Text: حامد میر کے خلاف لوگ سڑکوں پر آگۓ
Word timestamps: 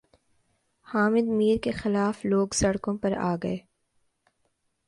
حامد 0.87 1.27
میر 1.29 1.57
کے 1.63 1.71
خلاف 1.71 2.25
لوگ 2.25 2.47
سڑکوں 2.53 2.97
پر 2.97 3.11
آگۓ 3.23 3.55